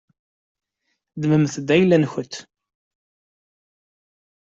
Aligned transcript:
Ddmemt-t 1.13 1.55
d 1.67 1.69
ayla-nkent. 1.75 2.35